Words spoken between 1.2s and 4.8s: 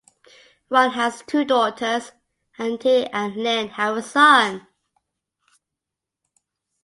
two daughters and he and Lynn have a son.